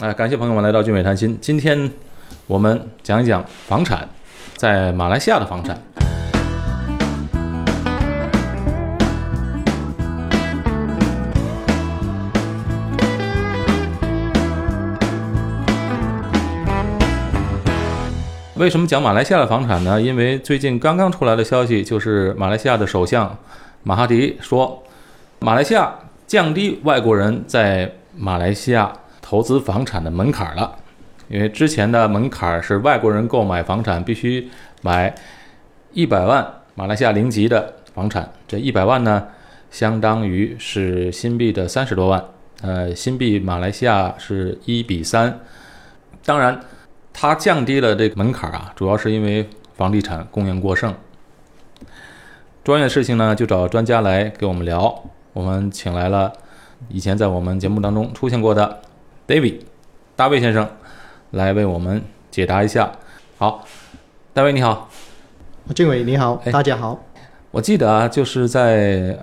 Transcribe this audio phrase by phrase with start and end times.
[0.00, 1.36] 哎，感谢朋友们来到聚美谈心。
[1.40, 1.90] 今天
[2.46, 4.08] 我们讲一讲房产，
[4.54, 5.76] 在马来西亚的房产。
[18.54, 20.00] 为什么讲马来西亚的房产呢？
[20.00, 23.36] 因为最近刚刚出来的消息，就是马来西亚的首相
[23.82, 24.80] 马哈迪说，
[25.40, 25.92] 马来西亚
[26.28, 28.92] 降低外国人在马来西亚
[29.28, 30.78] 投资房产的门槛了。
[31.28, 34.48] 因为之前的门槛是外国人购买房产必须
[34.80, 35.14] 买
[35.92, 39.26] 一百万马来西亚零级的房产，这一百万呢，
[39.70, 42.24] 相当于是新币的三十多万，
[42.62, 45.40] 呃，新币马来西亚是一比三，
[46.24, 46.58] 当然。
[47.20, 50.94] 它降低了这个门槛啊，主要是因为房地产供应过剩。
[52.62, 55.02] 专业的事情呢，就找专家来给我们聊。
[55.32, 56.32] 我们请来了
[56.88, 58.82] 以前在我们节目当中出现过的
[59.28, 59.60] David
[60.16, 60.66] 大卫先生，
[61.32, 62.90] 来为我们解答一下。
[63.36, 63.62] 好，
[64.32, 64.88] 大卫你好，
[65.74, 66.98] 俊伟你好，大家好。
[67.50, 69.18] 我记得啊，就是在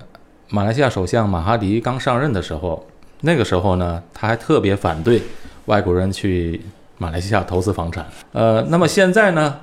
[0.48, 2.86] 马来西亚首相马哈迪刚上任的时候，
[3.22, 5.20] 那个时候呢，他还特别反对
[5.64, 6.60] 外国人去。
[6.98, 9.60] 马来西亚投资房产，呃，那么现在呢，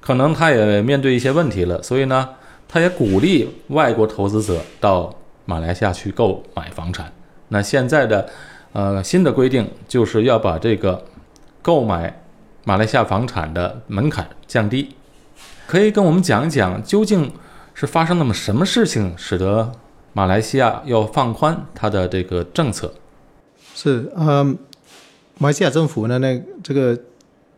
[0.00, 2.28] 可能他也面对一些问题了，所以呢，
[2.68, 5.14] 他也鼓励外国投资者到
[5.46, 7.10] 马来西亚去购买房产。
[7.48, 8.28] 那现在的，
[8.74, 11.02] 呃，新的规定就是要把这个
[11.62, 12.22] 购买
[12.64, 14.94] 马来西亚房产的门槛降低。
[15.66, 17.32] 可以跟我们讲一讲，究竟
[17.72, 19.72] 是发生了么什么事情，使得
[20.12, 22.92] 马来西亚要放宽它的这个政策？
[23.74, 24.58] 是，嗯。
[25.36, 26.96] 马来西亚政府呢，那这个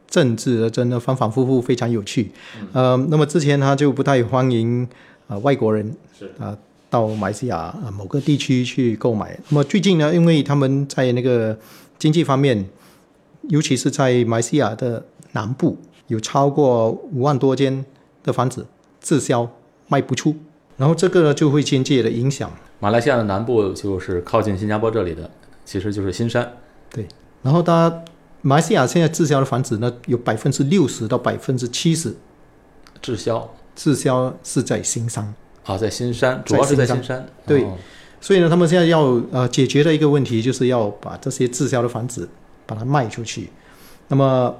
[0.08, 2.32] 政治真的反反复复，非常有趣。
[2.72, 4.88] 呃，那么之前他就不太欢迎
[5.28, 5.94] 啊外国人
[6.38, 6.56] 啊
[6.96, 9.38] 到马来西亚啊某个地区去购买。
[9.50, 11.58] 那么最近呢，因为他们在那个
[11.98, 12.66] 经济方面，
[13.50, 17.84] 尤其是在马来西亚的南部，有超过五万多间
[18.22, 18.66] 的房子
[18.98, 19.46] 滞销
[19.88, 20.34] 卖不出，
[20.78, 22.50] 然后这个呢就会间接的影响。
[22.80, 25.30] 马来西亚的南部就是靠近新加坡这里的，
[25.66, 26.50] 其实就是新山。
[26.88, 27.06] 对。
[27.42, 28.02] 然后，它
[28.40, 32.16] 马来西亚现在滞销的房子呢，有百分之六十到百分之七十
[33.02, 35.34] 滞销，滞销是在新山
[35.66, 37.26] 啊，在新山，主要是在新山。
[37.46, 37.66] 对，
[38.20, 42.28] 所以呢，他们现在要呃解决的一个问题，就是要把这些滞销的房子
[42.64, 43.50] 把它卖出去。
[44.08, 44.54] 那么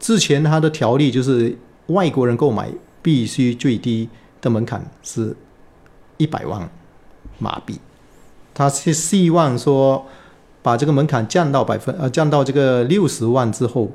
[0.00, 2.68] 之前它的条例就是外国人购买
[3.02, 4.08] 必须最低
[4.40, 5.36] 的门槛是
[6.16, 6.68] 一百万
[7.38, 7.78] 马币，
[8.52, 10.04] 他是希望说。
[10.64, 13.90] 把这个门槛降到百分呃降到这个六十万之后，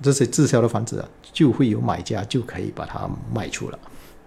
[0.00, 3.78] 这些滞销的房子啊就会有买家就可以把它卖出了。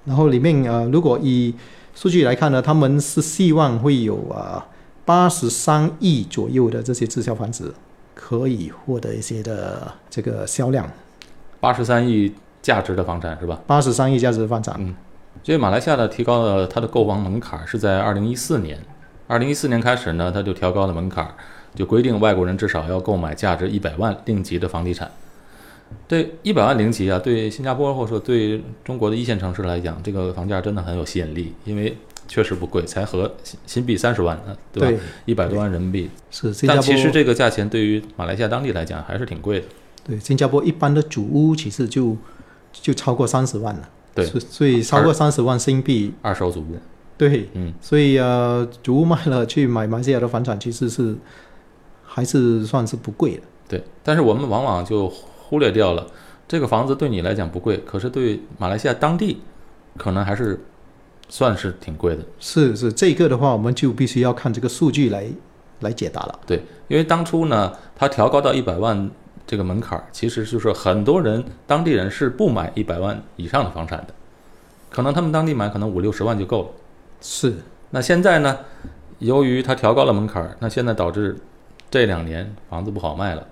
[0.06, 1.54] 然后里面呃如果以
[1.96, 4.66] 数据来看呢，他们是希望会有啊
[5.06, 7.74] 八十三亿左右的这些滞销房子
[8.16, 10.90] 可以获得一些的这个销量。
[11.60, 13.60] 八十三亿价值的房产是吧？
[13.68, 14.76] 八十三亿价值的房产。
[14.80, 14.96] 嗯，
[15.44, 18.80] 所以马来西亚呢提高了它的购房门槛是在二零一四年。
[19.28, 21.28] 二零一四年开始呢，它就调高了门槛，
[21.74, 25.10] 就规定外国人至少要购买价值一百万定级的房地产。
[26.08, 31.96] 对一百万零级啊，对新加坡或者说对中国的一线城市来讲，这个房价真的很有吸引力，因为
[32.28, 35.04] 确实不贵，才合新新币三十万呢，对吧？
[35.26, 36.10] 一百多万人民币。
[36.32, 39.66] 是，但其实这个价钱对于马来西亚当地来讲还是挺贵的。
[40.06, 42.16] 对，新加坡一般的主屋其实就
[42.72, 43.90] 就超过三十万了。
[44.16, 46.78] 对，所以超过三十万新币二手主屋。
[47.18, 51.16] 对，嗯，所以呃，主屋卖了去买马来西亚的房产，其实是
[52.04, 53.42] 还是算是不贵的。
[53.68, 55.12] 对，但是我们往往就
[55.54, 56.04] 忽略掉了，
[56.48, 59.40] 这个房子对你来讲不贵，可是对马来西亚当地
[60.00, 60.60] 可能还是
[61.30, 62.24] 算是挺贵的。
[62.40, 65.28] 是是，这个的话，我们就必须要看这个数据来
[65.82, 66.40] 来解答了。
[66.48, 69.12] 对，因为当初呢，它调高到一百万
[69.46, 74.08] 这个门槛，其实就是很多人当地人是不买一百万以上的房产的，
[74.90, 76.70] 可能他们当地买可能五六十万就够了。
[77.22, 77.54] 是，
[77.92, 78.58] 那现在呢？
[79.20, 81.38] 由于它调高了门槛，那现在导致
[81.92, 83.48] 这两年房子不好卖了，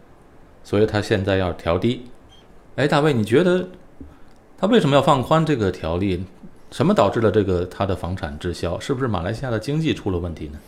[0.64, 2.04] 所以它现在要调低。
[2.76, 3.68] 哎，大卫，你觉得
[4.58, 6.24] 他为什么要放宽这个条例？
[6.72, 8.80] 什么导致了这个它的房产滞销？
[8.80, 10.60] 是不是马来西亚的经济出了问题呢？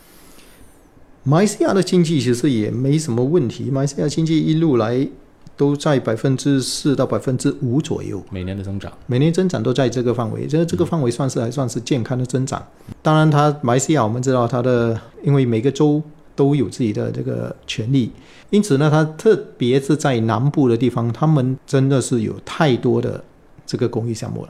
[1.22, 5.08] 马来西亚的经济其实也没什么问题，马来西亚经济一路来。
[5.56, 12.60] 都在百分之四到百分之五左右，每年的增长，每年增长都在这个范围，这这个范围算是还算是健康的增长。
[13.02, 16.02] 当然，它马来西亚我们知道它的，因为每个州
[16.36, 18.10] 都有自己的这个权利，
[18.50, 23.22] 因此呢，它特别是在南部的地方，他们真的是有太多的
[23.66, 24.48] 这个公益项目了，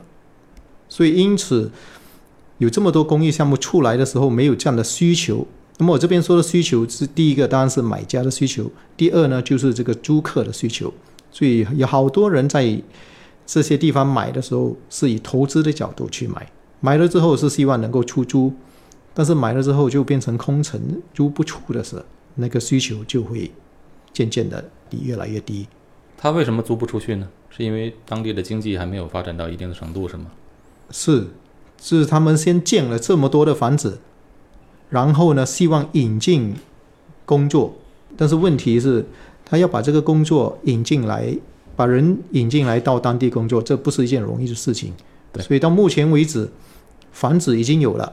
[0.89, 1.71] 所以因此
[2.57, 5.45] 有这么多公益项目出来的时候，没有这样的需求，
[5.77, 10.93] 那么我这边说的需求是第一个当然是买家的需求，第二呢就是这个租客的需求。
[11.31, 12.81] 所以有好多人在
[13.45, 16.49] 这些地方买的时候是以投资的角度去买，
[16.79, 18.53] 买了之后是希望能够出租，
[19.15, 20.79] 但是买了之后就变成空城
[21.13, 22.03] 租不出的时候，
[22.35, 23.49] 那个需求就会
[24.13, 25.65] 渐渐的越来越低。
[26.17, 27.27] 他为什么租不出去呢？
[27.49, 30.25] 是因为当地的经济还没有发展到一定的程度，是吗？
[30.91, 31.27] 是，
[31.81, 33.99] 是他们先建了这么多的房子，
[34.89, 36.53] 然后呢，希望引进
[37.25, 37.73] 工作，
[38.17, 39.05] 但是问题是，
[39.45, 41.33] 他要把这个工作引进来，
[41.77, 44.93] 把人引进来到当地工作，这不是一件容易的事情。
[45.31, 46.49] 对所以到目前为止，
[47.13, 48.11] 房子已经有了，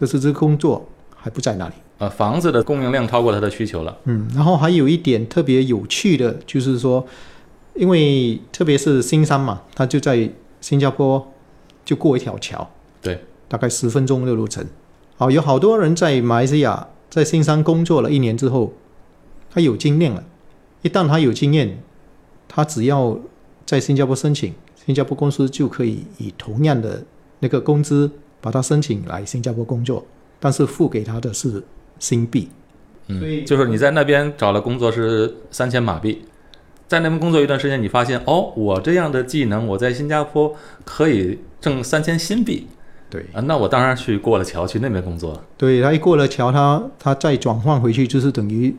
[0.00, 1.74] 但是这个工作还不在那里。
[1.98, 3.94] 呃，房子的供应量超过它的需求了。
[4.04, 7.06] 嗯，然后还有一点特别有趣的，就是说，
[7.74, 10.30] 因为特别是新山嘛，它就在
[10.62, 11.30] 新加坡，
[11.84, 12.66] 就过一条桥，
[13.02, 14.66] 对，大概十分钟的路程。
[15.18, 18.72] 好，有好多人在马来西亚在新山工作了一年之后，
[19.50, 20.24] 他有经验了。
[20.80, 21.82] 一旦他有经验，
[22.48, 23.18] 他只要
[23.66, 24.54] 在新加坡申请，
[24.86, 27.04] 新加坡公司就可以以同样的
[27.40, 28.10] 那个工资
[28.40, 30.04] 把他申请来新加坡工作，
[30.38, 31.62] 但是付给他的是
[31.98, 32.48] 新币。
[33.08, 36.22] 嗯，就是你在那边找了工作是三千马币，
[36.86, 40.54] 在那边工作一段时间，你发现哦，我这样的技能，我在新加坡
[40.84, 42.68] 可以挣三千新币
[43.08, 43.26] 对。
[43.32, 45.42] 啊，那我当然去过了桥去那边工作。
[45.56, 48.72] 对他一过了桥，他他再转换回去就是等于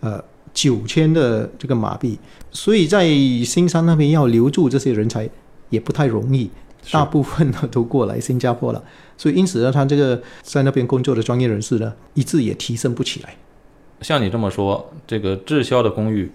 [0.00, 0.22] 呃
[0.54, 2.18] 九千的这个马币，
[2.52, 3.04] 所以在
[3.44, 5.28] 新山那边要留住这些人才
[5.70, 6.50] 也不太容易，是
[6.90, 8.82] 大部分呢都过来新加坡了，
[9.16, 13.36] 所以因此呢，他这个在那边工作的专业人士呢，一直也提升不起来。
[14.00, 16.32] 像你这么说，这个滞销的公寓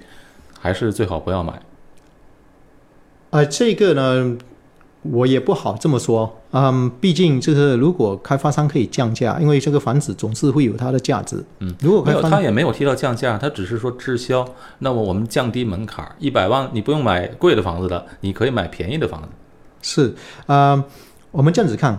[0.59, 1.61] 还是最好不要买。
[3.31, 4.37] 呃，这个呢，
[5.01, 14.47] 我也不好这么说，嗯，毕竟就是如果开发商可以降价，因为这个房子总是会有它的价值，嗯，如果没有他也没有提到降价，他只是说滞销。
[14.79, 19.27] 那么我们降低门槛，一百万你不用买贵的房子了，你可以买便宜的房子。
[19.87, 20.13] 是，
[20.47, 20.83] 呃，
[21.31, 21.97] 我们这样子看，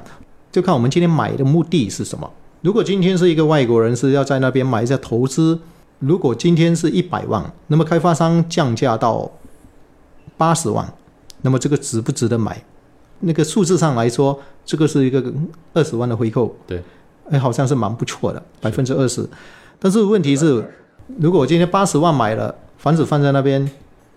[0.52, 2.30] 就看我们今天买的目的是什么。
[2.60, 5.58] 如果今天是一个外国人是要在那边买一下投资，
[6.00, 9.30] 如果今天是一百万，那么开发商降价到
[10.36, 10.86] 八十万，
[11.40, 12.62] 那么这个值不值得买？
[13.20, 15.32] 那个数字上来说，这个是一个
[15.72, 16.82] 二十万的回扣，对，
[17.30, 19.26] 哎，好像是蛮不错的，百分之二十。
[19.78, 20.62] 但是问题是，
[21.18, 23.70] 如果我今天八十万买了房子放在那边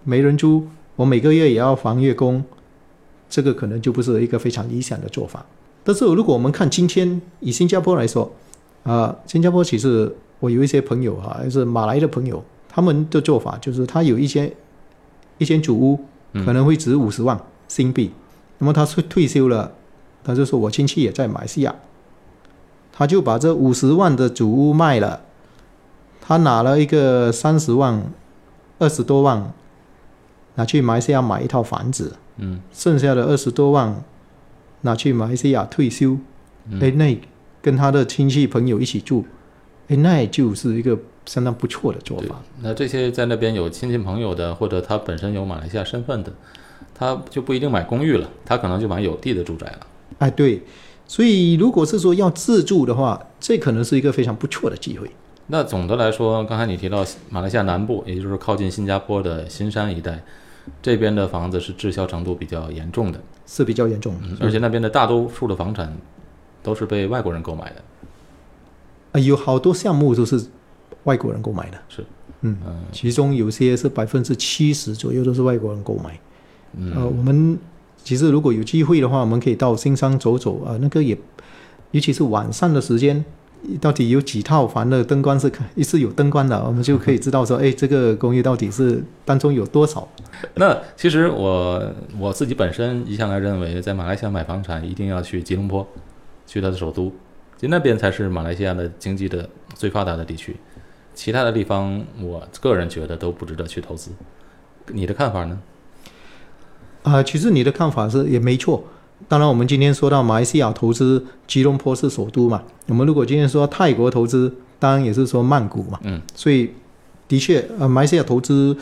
[0.03, 0.67] 没人租，
[0.97, 2.44] 我每个月也要还月供，
[3.31, 5.44] 这个可能就不是一个非常理想的做法。
[5.83, 8.31] 但是如果我们看今天以新加坡来说，
[8.83, 14.54] 啊、新加坡其实我有一些朋友哈、还是马来的朋友，他们的做法就是他有一些
[15.38, 16.00] 一间主屋
[16.45, 18.12] 可能会值五十万新币，
[18.57, 19.72] 那么他退退休了，
[20.24, 21.74] 他就说我亲戚也在马来西亚，
[22.92, 25.22] 他就把这五十万的主屋卖了，
[26.19, 28.04] 他拿了一个三十万、
[28.77, 29.51] 二十多万
[30.56, 34.03] 拿去马来西亚买一套房子，嗯，剩下的二十多万
[34.81, 36.17] 拿去马来西亚退休，
[36.69, 37.17] 嗯哎、那
[37.61, 39.23] 跟他的亲戚朋友一起住，
[39.88, 42.35] 哎，那就是一个相当不错的做法。。
[42.61, 46.33] 那这些在那边有亲戚朋友的，或者他本身有马来西亚身份的，
[46.93, 49.79] 他就不一定买公寓了，他可能就买有地的住宅了。
[50.17, 50.63] 哎，对，
[51.07, 55.09] 所以如果是说要自住的话，这可能是一个非常不错的机会。
[55.47, 60.24] 那总的来说，刚才你提到马来西亚南部，也就是靠近新加坡的新山一带，
[60.82, 65.96] 这边的房子是滞销程度比较严重的，是比较严重而且那边的大多数的房产
[66.62, 67.82] 都是被外国人购买的。
[69.13, 70.41] 啊，有好多项目都是
[71.03, 72.06] 外国人购买的，是，
[72.41, 72.80] 嗯，嗯。
[72.91, 76.20] 其中有些是百分之七十左右都是外国人购买。
[76.77, 77.58] 嗯，呃，我们
[78.03, 81.18] 其实如果有机会的话，我们可以到新山走走啊、呃那个也，
[81.91, 83.25] 尤其是晚上的时间，
[83.80, 90.08] 到底有几套房的灯光是看是有灯光的，我们就可以知道说，哎，这个公寓到底是当中有多少。
[90.56, 95.88] 那其实我我自己本身一向来认为，在马来西亚买房产一定要去吉隆坡，
[96.48, 97.12] 去它的首都，
[97.56, 100.56] 其实那边才是马来西亚的经济的最发达的地区，
[101.13, 104.12] 其他的地方我个人觉得都不值得去投资。
[104.88, 105.60] 你的看法呢？
[107.03, 108.84] 啊、其实你的看法是也没错。
[109.28, 112.63] 当然，我们今天说到马来西亚投资，吉隆坡是首都嘛。
[112.88, 116.00] 我们如果今天说泰国投资，当然也是说曼谷嘛。
[116.04, 116.72] 嗯，所以
[117.28, 118.75] 的确，呃，马来西亚投资，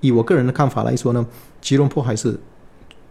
[0.00, 1.24] 以我个人的看法来说呢，
[1.60, 2.38] 吉隆坡还是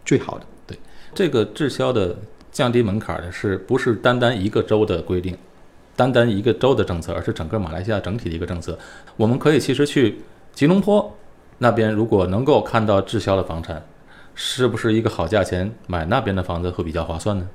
[0.03, 0.45] 最好的。
[0.67, 0.77] 对
[1.13, 2.17] 这个滞销的
[2.51, 5.37] 降低门槛的是不是单单一个州的规定，
[5.95, 8.77] 单单一个州的政策，而是整个马来西亚整体的一个政策？
[9.15, 10.19] 我们可以其实去
[10.53, 11.15] 吉隆坡
[11.59, 13.85] 那边，如果能够看到滞销的房产，
[14.35, 17.47] 是不是一个好价钱买那边的房子会比较划算呢？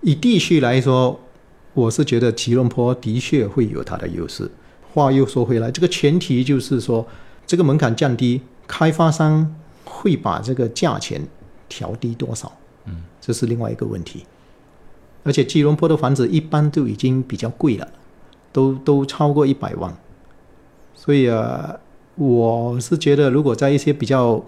[0.00, 1.20] 以地区来说，
[1.74, 4.50] 我是觉得吉隆坡的确会有它的优势。
[4.92, 7.06] 话又说回来，这个前提就是说，
[7.46, 9.54] 这个门槛降低，开发商
[9.84, 11.26] 会把这个价钱
[11.68, 12.52] 调低多少？
[12.86, 14.26] 嗯，这是另外一个问题。
[15.24, 17.88] 而且吉隆坡的房子一般都已经比较贵了，
[18.52, 19.96] 都都超过一百万，
[20.94, 21.78] 所以啊，
[22.16, 24.44] 我是觉得如果在一些比较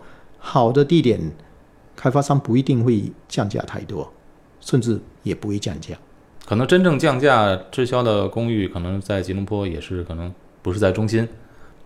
[0.47, 1.19] 好的地点，
[1.97, 4.13] 开发商不一定会降价太多，
[4.61, 5.97] 甚至也不会降价。
[6.45, 11.27] 可能真正降价滞销的公寓，可能在吉隆坡也是可能不是在中心，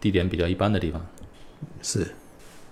[0.01, 1.01] 地点比较一般的地方。
[1.81, 2.15] 是，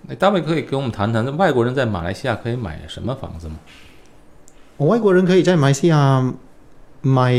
[0.07, 3.55] 那大卫可以给我们谈谈，那外国人在马来西亚可以买什么房子吗？
[4.79, 6.33] 外国人可以在马来西亚
[7.01, 7.33] 买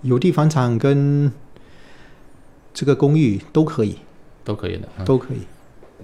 [0.00, 1.30] 有地房产跟
[2.72, 3.98] 这个公寓都可以，
[4.42, 5.40] 都可以的，嗯都可以。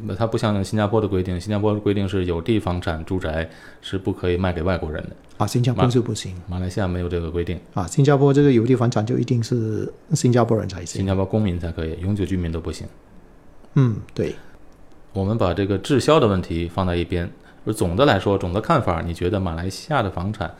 [0.05, 3.49] 那它不像新加坡的规定，新加坡的规定是有地房产住宅
[3.81, 10.99] 是不可以卖给外国人的，啊，新加坡就不行马来西亚没有这个规定，啊，新加坡这个有地房产就一定是新加坡人才行。
[10.99, 12.87] 新加坡公民才可以，永久居民都不行。
[13.75, 14.35] 嗯，对。
[15.13, 17.31] 我们把这个滞销的问题放在一边，
[17.65, 20.55] 而总的来说，总的看法，你觉得马来西亚的房产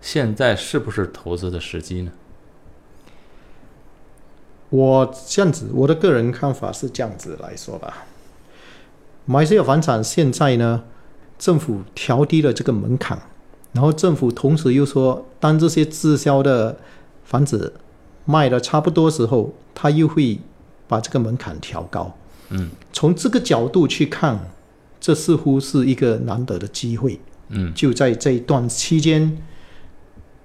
[0.00, 2.10] 现在是不是投资的时机呢？
[4.68, 8.04] 我这样子，我的个人看法是这样子来说吧。
[9.28, 10.84] 马来西亚房产现在呢，
[11.36, 13.18] 政府调低了这个门槛，
[13.72, 16.78] 然后政府同时又说，当这些滞销的
[17.24, 17.74] 房子
[18.24, 20.38] 卖的差不多时候，他又会
[20.86, 22.16] 把这个门槛调高。
[22.50, 24.38] 嗯从这个角度去看，
[25.00, 27.18] 这似乎是一个难得的机会。
[27.48, 29.36] 嗯就在这一段期间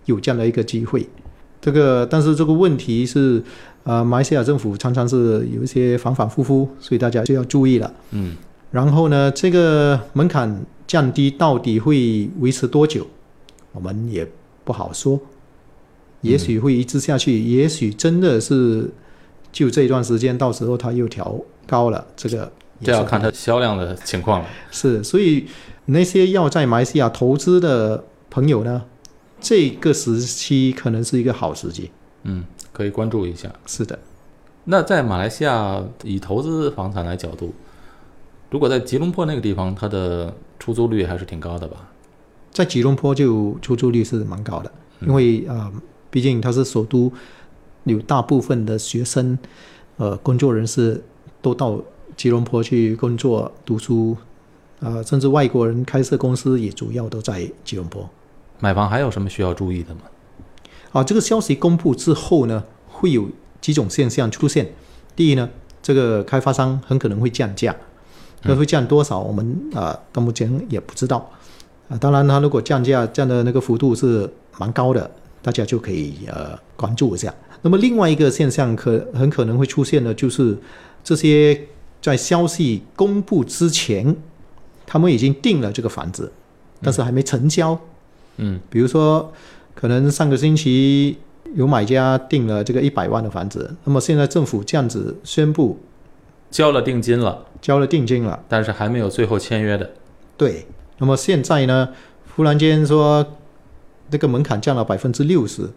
[0.06, 1.08] 有这样的一个机会。
[1.62, 3.44] 这个，但是这个问题是，
[3.84, 7.94] 呃，马来西亚政府常常是有一些反反复复，所以大家就要注意了。
[8.10, 8.36] 嗯
[8.72, 13.06] 然后呢，这个门槛降低到底会维持多久，
[13.74, 14.28] 我们也
[14.64, 15.20] 不好说。
[16.22, 18.90] 也许会一直下去，也许真的是
[19.52, 21.36] 就这一段时间，到时候它又调
[21.68, 22.52] 高了，这个
[22.84, 24.48] 这要看它销量的情况了。
[24.70, 25.48] 是，所以
[25.86, 28.84] 那些要在马来西亚投资的朋友呢，
[29.40, 31.90] 这个时期可能是一个好时机。
[32.24, 33.52] 嗯，可以关注一下。
[33.66, 33.98] 是的，
[34.66, 37.52] 那在马来西亚以投资房产来角度，
[38.52, 41.90] 如果在吉隆坡那个地方，它的出租率还是挺高的吧？
[42.52, 47.10] 在吉隆坡就出租率是蛮高的，因为啊、呃毕竟它是首都，
[47.86, 49.40] 有大部分的学生、
[49.96, 51.02] 呃工作人士
[51.42, 51.82] 都到
[52.18, 54.18] 吉隆坡去工作、读书，
[54.82, 58.10] 啊，甚至外国人开设公司也主要都在吉隆坡。
[58.60, 60.02] 买房还有什么需要注意的吗？
[60.92, 63.30] 啊，这个消息公布之后呢，会有
[63.62, 64.74] 几种现象出现。
[65.16, 65.50] 第一呢，
[65.82, 67.74] 这个开发商很可能会降价，
[68.44, 71.30] 那会降多少，我们啊到目前也不知道。
[71.90, 75.10] 啊，当然，它如果降价降的那个幅度是蛮高的，
[75.42, 77.34] 大家就可以呃关注一下。
[77.62, 80.58] 那么另外一个现象可很可能会出现的，就是
[81.04, 81.60] 这些
[82.02, 84.16] 在消息公布之前，
[84.86, 86.32] 他们已经定了这个房子，
[86.82, 87.78] 但是还没成交。
[88.38, 89.32] 嗯比如说，
[89.76, 91.18] 可能上个星期
[91.54, 95.78] 有买家订了这个一百万的房子，那么现在政府这样子宣布
[96.52, 99.90] 交了定金了，交了定金了，但是还没有最后签约的。
[100.38, 100.68] 对，
[100.98, 101.90] 那么现在呢，
[102.36, 103.26] 忽然间说
[104.10, 105.70] 这个门槛降了百分之六十，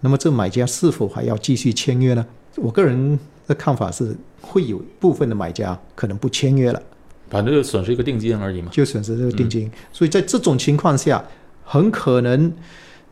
[0.00, 2.26] 那么这买家是否还要继续签约呢？
[2.56, 6.82] 我个人的看法是，会有部分的买家可能不签约了，
[7.30, 8.68] 反正就损失一个定金而已嘛。
[8.72, 9.70] 就损失这个定金。
[9.92, 11.24] 所以在这种情况下，
[11.64, 12.52] 很可能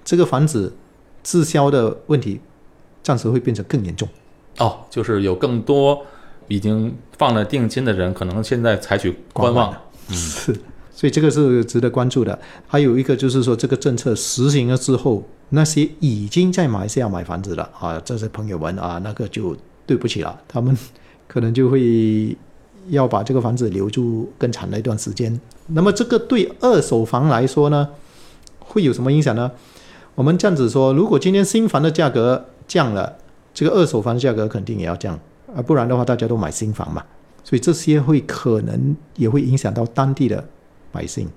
[0.04, 0.74] 这个房子
[1.22, 2.40] 滞销的问题
[3.02, 4.08] 暂时会变成更严重。
[4.58, 6.04] 哦，就是有更多
[6.48, 9.72] 已经放了定金的人，可能现在采取观望。
[10.08, 10.16] 嗯，
[10.90, 12.38] 所以这个是值得关注的。
[12.66, 19.56] 还有一个就是说，这个政策实行了之后，那些已经在马来西亚买房子的啊，这些朋友们啊，那个就
[19.86, 20.76] 对不起了，他们
[21.26, 22.36] 可能就会
[22.88, 25.40] 要把这个房子留住更长的一段时间。
[25.68, 27.88] 那么这个对二手房来说呢，
[28.58, 29.50] 会有什么影响呢？
[30.14, 33.16] 我们这样子说，如果今天新房的价格降了，
[33.54, 35.18] 这个二手房的价格肯定也要降
[35.54, 37.04] 啊，不然的话大家都买新房嘛。
[37.44, 40.42] 所以这些会可能也会影响到当地的
[40.92, 41.28] 百姓。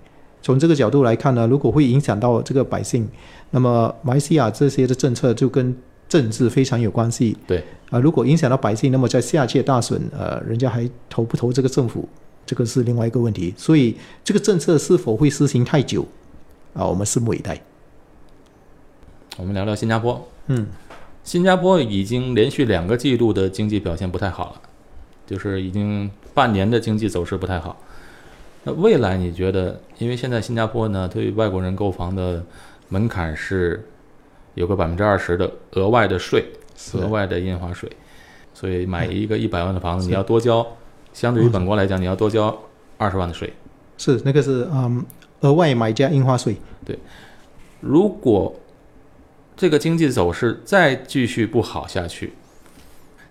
[0.41, 3.09] 从这个角度来看呢，如果会影响到这个百姓，
[3.49, 5.75] 那么马来西亚这些的政策就跟
[6.07, 7.35] 政治非常有关系。
[7.47, 12.07] 对啊、如果影响到百姓，那么在下届大选，呃，人家还投不投这个政府，
[12.45, 13.53] 这个是另外一个问题。
[13.57, 16.05] 所以这个政策是否会施行太久
[16.75, 17.59] 啊，我们拭目以待。
[19.37, 20.27] 我们聊聊新加坡。
[20.47, 20.67] 嗯，
[21.25, 24.61] 新加坡已经连续两个季度的经济表现不太好了，
[25.25, 27.75] 就是已经半年的经济走势不太好。
[28.63, 32.43] 那未来你觉得，因为现在新加坡呢，对外国人购房的
[32.89, 33.87] 门槛是
[34.53, 36.45] 有个百分之二十的额外的税，
[36.93, 37.89] 额外的印花税，
[38.53, 40.65] 所以买一个一百万的房子，你要多交，
[41.11, 42.55] 相对于本国来讲，你要多交
[42.97, 43.51] 二十万的税。
[43.97, 45.03] 是那个是嗯
[45.41, 46.55] 额外买家印花税。
[46.85, 46.99] 对
[47.81, 48.55] 如果
[49.57, 52.33] 这个经济走势再继续不好下去，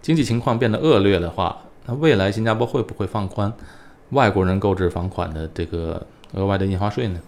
[0.01, 1.55] 经济情况变得恶劣的话，
[1.85, 3.53] 那未来新加坡会不会放宽
[4.09, 7.21] 外国人购置房款的这个额外的印花税呢？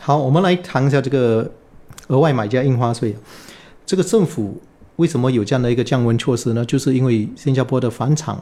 [0.00, 1.50] 好，我们来谈一下这个
[2.08, 3.16] 额外买家印花税。
[3.84, 4.62] 这个政府
[4.96, 6.64] 为什么有这样的一个降温措施呢？
[6.64, 8.38] 就是因为新加坡的房产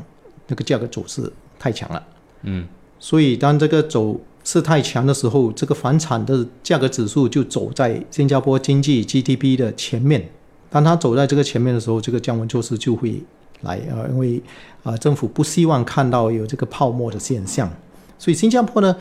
[0.49, 2.03] 那个价格走势太强了，
[2.43, 2.67] 嗯，
[2.99, 10.29] 所以当这个走势太强的时候，这个房产的价格指数就走在新加坡经济 GDP 的前面。
[10.71, 13.23] 当它走在这个前面的时候，这个降温措施就会
[13.63, 14.39] 来啊、呃，因为
[14.83, 17.71] 啊、呃政府不希望看到有这个泡沫的现象，
[18.19, 18.97] 所以新加坡呢，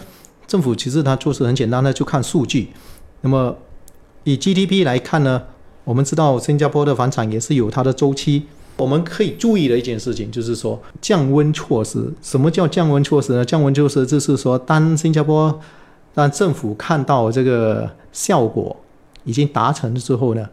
[0.46, 2.70] 政府其实它做事很简单的，就看数据。
[3.22, 3.56] 那么
[4.24, 5.44] 以 GDP 来看呢，
[5.90, 8.44] 我们知道新加坡的房产也是有它的周期。
[8.78, 12.14] 我们可以注意的一件事情就是说，降温措施。
[12.22, 13.44] 什么叫降温措施呢？
[13.44, 15.60] 降温措施就是说，当新加坡
[16.14, 18.78] 让政府看到这个效果
[19.24, 20.48] 已经达成之后呢，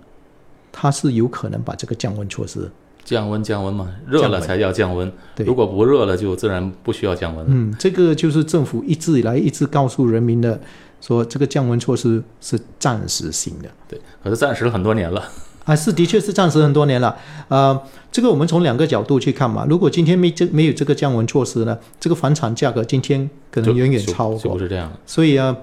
[0.73, 2.71] 它是有可能把这个降温措施，
[3.05, 7.53] 降温降温嘛，热了才叫降温，对如果不热了，就自然不需要降温了。
[7.53, 10.59] 嗯，这个就是政府一直以来一直告诉人民的，
[11.07, 13.69] 说这个降温措施是暂时性的。
[13.87, 15.23] 对，可是暂时很多年了。
[15.65, 17.17] 啊，是的确是暂时很多年了。
[17.49, 17.81] 呃，
[18.13, 19.67] 这个我们从两个角度去看嘛。
[19.69, 24.39] 如果今天没这没有这个降温措施呢，这个房产价格今天可能远远超过。
[24.39, 24.93] 就不是这样。
[25.05, 25.57] 所以啊，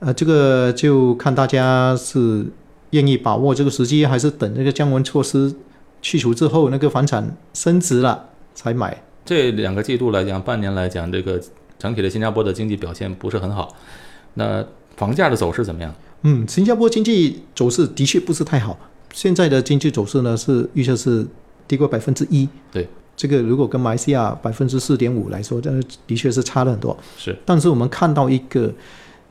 [0.00, 2.46] 呃，这个就看大家是
[2.90, 5.54] 愿意把握这个时机，还是等这个降温措施
[6.00, 9.02] 去除之后，那个房产升值了才买。
[9.26, 11.38] 这两个季度来讲，半年来讲，这个
[11.78, 13.74] 整体的新加坡的经济表现不是很好。
[14.34, 14.64] 那
[14.96, 15.94] 房价的走势怎么样？
[16.22, 18.78] 嗯，新加坡经济走势的确不是太好。
[19.12, 21.26] 现在的经济走势呢是预测是
[21.68, 22.48] 低过百分之一。
[22.72, 25.70] 对，这个如果跟马来西亚百分之四点五来说，这
[26.06, 26.96] 的确是差了很多。
[27.16, 28.72] 是，但是我们看到一个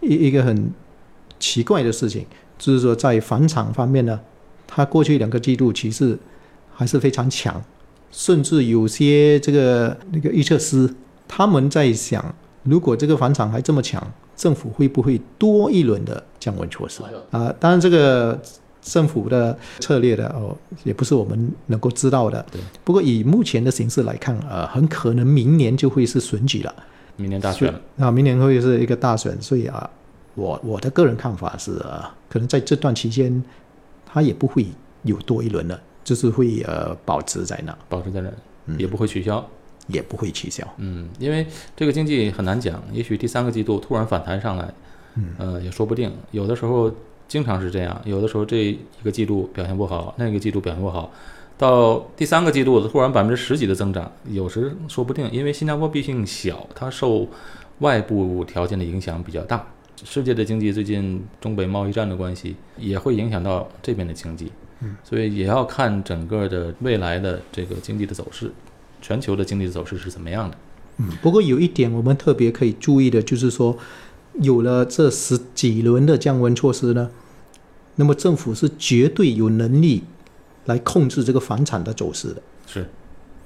[0.01, 0.71] 一一个很
[1.39, 2.25] 奇怪的事情，
[2.57, 4.19] 就是说在房产方面呢，
[4.67, 6.17] 它过去两个季度其实
[6.73, 7.61] 还是非常强，
[8.11, 10.89] 甚至有些这个那个预测师
[11.27, 14.01] 他们在想，如果这个房产还这么强，
[14.35, 17.01] 政府会不会多一轮的降温措施？
[17.31, 18.39] 啊、当然这个
[18.81, 22.59] 政府的策略的哦，也不是我们能够知道的对。
[22.83, 26.73] 不过以目前的形势来看，呃，很可能明年就会是选举了。
[27.15, 29.89] 明年大选了，啊，明年会是一个大选，所以啊，
[30.35, 33.43] 我我的个人看法是啊，可能在这段期间，
[34.05, 34.65] 它也不会
[35.03, 38.29] 有多一轮了，就是会呃保持在那，保持在那，
[38.65, 39.47] 嗯也不会取消。
[39.87, 40.67] 也不会取消。
[40.77, 44.73] 嗯，因为这个经济很难讲，也许第三个季度突然反弹上来，
[45.15, 46.11] 嗯，呃，也说不定。
[46.31, 46.91] 有的时候
[47.27, 51.11] 经常是这样，有的时候这一个季度表现不好，那个季度表现不好，
[51.57, 55.29] 到第三个季度突然百分之十几的增长，有时说不定。
[55.31, 57.27] 因为新加坡毕竟小，它受
[57.79, 59.65] 外部条件的影响比较大。
[60.05, 68.51] 世界的经济最近中北贸易战的关系也会影响到这边的经济，嗯，所以也要看整个的未来的这个经济的走势，
[69.03, 70.57] 全球的经济走势是怎么样的。
[70.97, 73.77] 嗯，不过有一点我们特别可以注意的，就是说，
[74.41, 77.09] 有了这十几轮的降温措施呢，
[77.95, 80.03] 那么政府是绝对有能力
[80.65, 82.41] 来控制这个房产的走势的。
[82.65, 82.87] 是，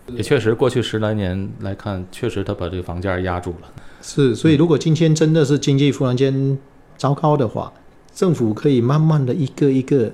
[0.07, 3.73] 也确实，过去十来年来看，确实他把这个房价压住了。
[4.01, 6.57] 是，所以如果今天真的是经济忽然间
[6.97, 7.73] 糟糕的话，
[8.13, 10.11] 政府可以慢慢的一个一个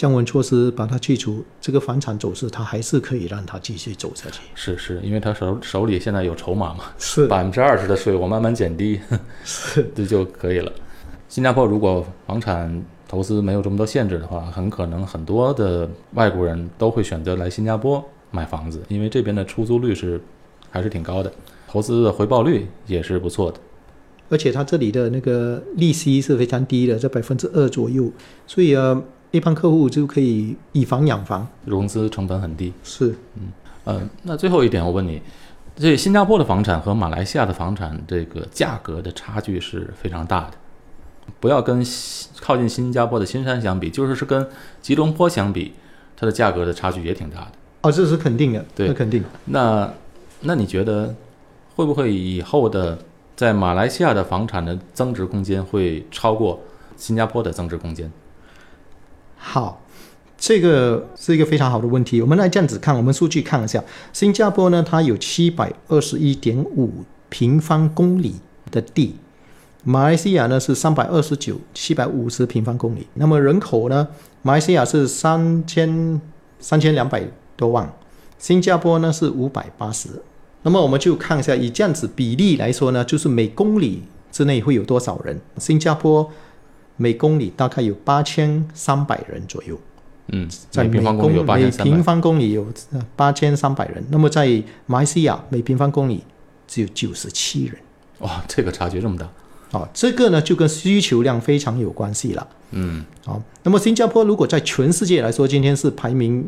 [0.00, 4.40] 降温措施把它去除，这个房产走势它还是可以让它继续走下去。
[4.54, 8.98] 是是，因为他手手里现在有筹码嘛，是百分之二十的税我慢慢减低，
[9.44, 10.72] 是，这就可以了。
[11.28, 20.18] 新加坡如果房产投资没有这么多限制的话，很可能很多的外国人都会选择来新加坡买房子，因为这边的出租率是
[20.70, 21.30] 还是挺高的，
[21.68, 23.60] 投资的回报率也是不错的。
[24.30, 28.10] 而且它这里的那个利息是非常低的，在百分之二左右，
[28.46, 31.46] 所以呃，一般客户就可以以房养房。
[31.64, 32.72] 融资成本很低。
[32.82, 33.52] 是，嗯，
[33.84, 35.22] 呃那最后一点，我问你，
[35.76, 40.52] 这新加坡的房产和马来西亚的房产这个价格的差距是非常大的。
[41.38, 44.44] 不要跟西靠近新加坡的新山相比，就是是跟
[44.82, 45.72] 吉隆坡相比，
[46.16, 47.52] 它的价格的差距也挺大的。
[47.82, 49.24] 哦，这是肯定的，对那肯定。
[49.44, 49.92] 那
[50.40, 51.14] 那你觉得
[51.76, 52.98] 会不会以后的
[53.36, 56.60] 在马来西亚的房产的增值空间会超过
[56.96, 58.10] 新加坡的增值空间？
[59.42, 59.82] 好，
[60.38, 62.20] 这个是一个非常好的问题。
[62.20, 66.90] 我们来这样子看，我们数据看一下，新加坡呢，它有七百二十一点五
[67.30, 68.36] 平方公里
[68.70, 69.16] 的地，
[69.82, 73.06] 马来西亚呢是三百二十九七百五十平方公里。
[73.14, 74.06] 那么人口呢，
[74.42, 76.20] 马来西亚是三千
[76.60, 77.26] 三千两百
[77.56, 77.90] 多万，
[78.38, 80.10] 新加坡呢是五百八十。
[80.62, 85.40] 那么我们就看一下，以这样子比例来说呢，就是每公里之内会有多少人？
[85.56, 86.30] 新加坡
[87.00, 89.80] 每公里大概有八千三百人左右。
[90.32, 92.66] 嗯，在每平方公里每平方公里有
[93.16, 94.04] 八千三百人。
[94.10, 96.22] 那么在马来西亚每平方公里
[96.68, 97.74] 只有九十七人。
[98.18, 99.26] 哇，这个差距这么大。
[99.70, 102.46] 哦，这个呢就跟需求量非常有关系了。
[102.72, 106.46] 嗯，好、那么新加坡如果在全世界来说，今天是排名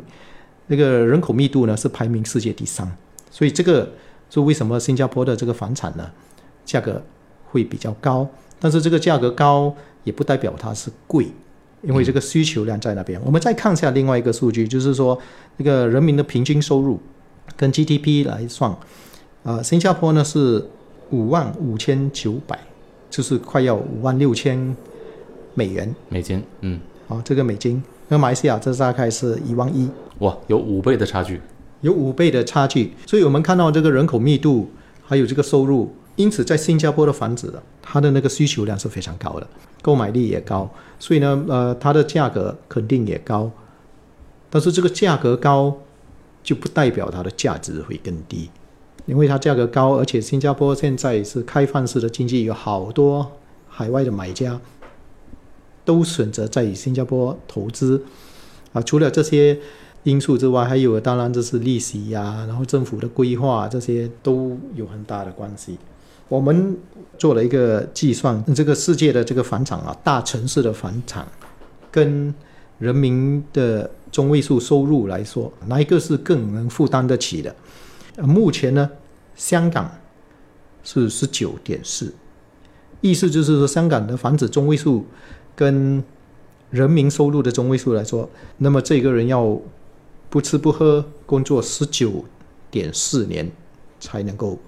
[0.67, 2.87] 那个人口密度呢是排名世界第三，
[3.31, 3.91] 所以这个
[4.29, 6.11] 是为什么新加坡的这个房产呢
[6.67, 7.03] 价格
[7.47, 8.29] 会比较高，
[8.61, 11.29] 但是这个价格高也不代表它是贵，
[11.83, 13.21] 因为这个需求量在那边。
[13.25, 15.19] 我们再看一下另外一个数据，就是说
[15.57, 17.01] 那个人民的平均收入
[17.57, 18.75] 跟 GDP 来算，
[19.45, 20.65] 啊、新加坡呢是
[21.11, 22.59] 五万五千九百，
[23.11, 24.77] 就是快要五万六千
[25.55, 25.95] 美元。
[26.09, 29.89] 美金，嗯，啊，这个美金，那马来西亚这大概是一万一，
[30.19, 31.41] 哇，有五倍的差距。
[31.83, 32.93] 有五倍的差距。
[33.07, 34.71] 所以我们看到这个人口密度
[35.05, 39.47] 还有这个收入，因此在新加坡的房子，它的那个需求量是非常高的，
[39.81, 43.51] 购买力也高，所以呢，呃，它的价格肯定也高。
[44.51, 45.75] 但是这个价格高，
[46.43, 48.51] 就不代表它的价值会更低，
[49.07, 53.33] 因为它价格高，而且新加坡现在是开放式的经济，有好多
[53.69, 54.61] 海外的买家
[55.85, 58.05] 都选择在新加坡投资
[58.75, 58.83] 啊。
[58.83, 59.59] 除了这些
[60.03, 65.79] 因素之外，还有当然就是利息呀、然后政府的规划这些都有很大的关系。
[66.29, 66.77] 我们
[67.19, 71.27] 做了一个计算，这个世界的这个房产啊，大城市的房产
[71.91, 72.35] 跟
[72.79, 77.55] 人民的中位数收入来说，哪一个是更能负担得起的？
[78.19, 78.91] 目前呢，
[79.37, 79.91] 香港
[80.83, 82.13] 是十九点四，
[83.01, 85.07] 意思就是说，香港的房子中位数
[85.55, 86.03] 跟
[86.71, 89.59] 人民收入的中位数来说，那么这个人要
[90.29, 92.25] 不吃不喝工作十九
[92.71, 93.51] 点四年
[94.01, 94.59] 才能够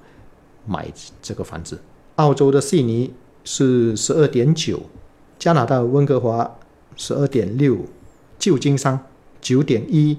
[0.67, 0.87] 买
[1.23, 1.81] 这个房子。
[2.17, 3.13] 澳洲的悉尼
[3.45, 4.81] 是十二点九，
[5.39, 6.57] 加拿大温哥华
[6.97, 7.79] 十二点六，
[8.39, 8.99] 旧金山
[9.41, 10.17] 九点一，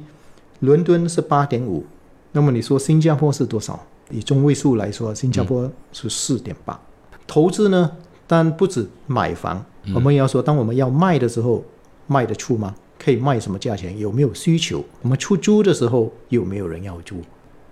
[0.59, 1.85] 伦敦是八点五。
[2.33, 3.79] 那么你说新加坡是多少？
[4.11, 6.79] 以中位数来说，新加坡是四点八。
[7.25, 7.91] 投资呢，
[8.27, 11.63] 当然不止买房，我们也要说，当我们要卖的时候，
[12.05, 12.75] 卖得出吗？
[12.99, 13.97] 可以卖什么价钱？
[13.97, 14.83] 有没有需求？
[15.01, 17.15] 我们出租的时候有没有人要租？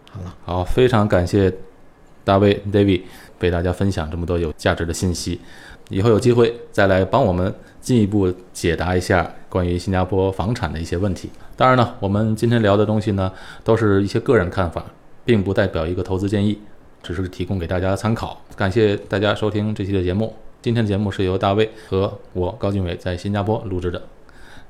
[0.09, 1.53] 好了，好，非常感谢
[2.23, 3.01] 大卫 David
[3.39, 5.39] 为大家分享这么多有价值的信息。
[5.89, 11.29] 以后有机会再来帮我们进一步解答一下关于新加坡房产的一些问题。
[11.55, 13.31] 当然呢，我们今天聊的东西呢，
[13.63, 14.83] 都是一些个人看法，
[15.25, 16.57] 并不代表一个投资建议，
[17.03, 18.41] 只是提供给大家参考。
[18.55, 20.33] 感谢大家收听这期的节目。
[20.61, 24.01] 今天的节目是由大卫和我高俊伟在新加坡录制的。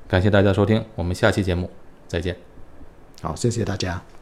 [0.08, 1.70] 感谢大家收听，我们下期节目
[2.08, 2.36] 再见。
[3.22, 4.13] 好，谢谢大家。